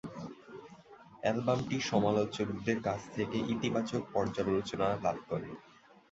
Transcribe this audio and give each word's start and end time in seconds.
অ্যালবামটি 1.21 1.77
সমালোচকদের 1.81 2.77
কাছ 2.83 3.01
থেকে 3.15 3.37
ইতিবাচক 3.53 4.01
পর্যালোচনা 4.13 4.87
লাভ 5.03 5.17
করে। 5.29 5.49